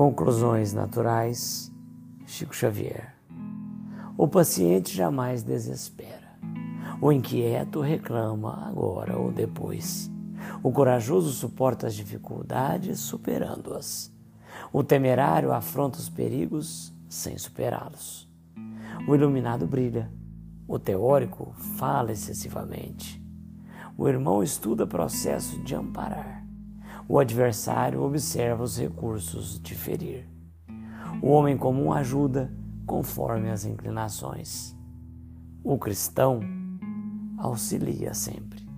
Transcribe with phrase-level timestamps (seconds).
[0.00, 1.70] Conclusões naturais,
[2.24, 3.14] Chico Xavier.
[4.16, 6.38] O paciente jamais desespera.
[7.02, 10.10] O inquieto reclama agora ou depois.
[10.62, 14.10] O corajoso suporta as dificuldades superando-as.
[14.72, 18.26] O temerário afronta os perigos sem superá-los.
[19.06, 20.10] O iluminado brilha.
[20.66, 23.22] O teórico fala excessivamente.
[23.98, 26.49] O irmão estuda processo de amparar.
[27.12, 30.28] O adversário observa os recursos de ferir.
[31.20, 34.76] O homem comum ajuda conforme as inclinações.
[35.64, 36.38] O cristão
[37.36, 38.69] auxilia sempre.